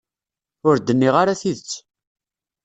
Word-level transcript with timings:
Ur 0.67 0.75
d-nniɣ 0.79 1.15
ara 1.21 1.39
tidet. 1.41 1.71